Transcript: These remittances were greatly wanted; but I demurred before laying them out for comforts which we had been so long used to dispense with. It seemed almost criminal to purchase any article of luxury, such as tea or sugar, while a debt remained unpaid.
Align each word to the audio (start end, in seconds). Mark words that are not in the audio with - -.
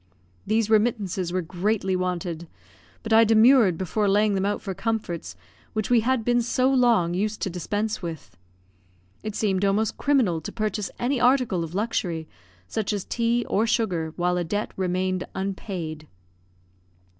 These 0.47 0.67
remittances 0.67 1.31
were 1.31 1.43
greatly 1.43 1.95
wanted; 1.95 2.47
but 3.03 3.13
I 3.13 3.23
demurred 3.23 3.77
before 3.77 4.09
laying 4.09 4.33
them 4.33 4.47
out 4.47 4.59
for 4.59 4.73
comforts 4.73 5.35
which 5.73 5.91
we 5.91 5.99
had 5.99 6.25
been 6.25 6.41
so 6.41 6.73
long 6.73 7.13
used 7.13 7.39
to 7.43 7.51
dispense 7.51 8.01
with. 8.01 8.35
It 9.21 9.35
seemed 9.35 9.63
almost 9.63 9.97
criminal 9.99 10.41
to 10.41 10.51
purchase 10.51 10.89
any 10.97 11.19
article 11.21 11.63
of 11.63 11.75
luxury, 11.75 12.27
such 12.67 12.93
as 12.93 13.05
tea 13.05 13.45
or 13.47 13.67
sugar, 13.67 14.11
while 14.15 14.37
a 14.37 14.43
debt 14.43 14.71
remained 14.75 15.25
unpaid. 15.35 16.07